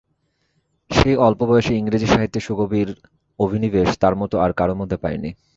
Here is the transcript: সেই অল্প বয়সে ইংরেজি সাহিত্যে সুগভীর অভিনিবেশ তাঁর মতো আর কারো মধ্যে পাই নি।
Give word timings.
সেই 0.91 1.15
অল্প 1.17 1.39
বয়সে 1.45 1.73
ইংরেজি 1.75 2.07
সাহিত্যে 2.07 2.39
সুগভীর 2.39 2.89
অভিনিবেশ 3.39 3.89
তাঁর 3.97 4.13
মতো 4.15 4.35
আর 4.39 4.51
কারো 4.53 4.73
মধ্যে 4.75 4.97
পাই 4.97 5.15
নি। 5.17 5.29